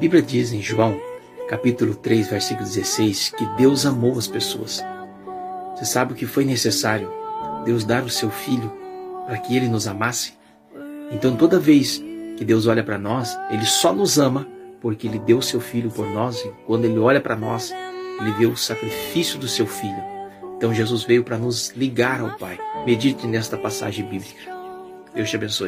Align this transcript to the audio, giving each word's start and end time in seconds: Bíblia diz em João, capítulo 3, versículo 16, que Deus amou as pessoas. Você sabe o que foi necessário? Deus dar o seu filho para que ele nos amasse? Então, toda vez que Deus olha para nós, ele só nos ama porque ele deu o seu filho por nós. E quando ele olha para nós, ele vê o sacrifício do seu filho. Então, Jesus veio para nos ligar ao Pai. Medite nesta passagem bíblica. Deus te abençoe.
Bíblia 0.00 0.22
diz 0.22 0.50
em 0.50 0.62
João, 0.62 0.98
capítulo 1.46 1.94
3, 1.94 2.28
versículo 2.28 2.66
16, 2.66 3.34
que 3.36 3.44
Deus 3.58 3.84
amou 3.84 4.16
as 4.16 4.26
pessoas. 4.26 4.82
Você 5.76 5.84
sabe 5.84 6.14
o 6.14 6.16
que 6.16 6.24
foi 6.24 6.42
necessário? 6.42 7.12
Deus 7.66 7.84
dar 7.84 8.02
o 8.02 8.08
seu 8.08 8.30
filho 8.30 8.72
para 9.26 9.36
que 9.36 9.54
ele 9.54 9.68
nos 9.68 9.86
amasse? 9.86 10.32
Então, 11.12 11.36
toda 11.36 11.60
vez 11.60 12.02
que 12.38 12.46
Deus 12.46 12.66
olha 12.66 12.82
para 12.82 12.96
nós, 12.96 13.38
ele 13.50 13.66
só 13.66 13.92
nos 13.92 14.18
ama 14.18 14.48
porque 14.80 15.06
ele 15.06 15.18
deu 15.18 15.36
o 15.36 15.42
seu 15.42 15.60
filho 15.60 15.90
por 15.90 16.06
nós. 16.06 16.38
E 16.46 16.50
quando 16.66 16.86
ele 16.86 16.98
olha 16.98 17.20
para 17.20 17.36
nós, 17.36 17.70
ele 18.18 18.32
vê 18.38 18.46
o 18.46 18.56
sacrifício 18.56 19.38
do 19.38 19.46
seu 19.46 19.66
filho. 19.66 20.02
Então, 20.56 20.72
Jesus 20.72 21.04
veio 21.04 21.22
para 21.22 21.36
nos 21.36 21.74
ligar 21.76 22.22
ao 22.22 22.38
Pai. 22.38 22.58
Medite 22.86 23.26
nesta 23.26 23.58
passagem 23.58 24.06
bíblica. 24.06 24.50
Deus 25.14 25.28
te 25.28 25.36
abençoe. 25.36 25.58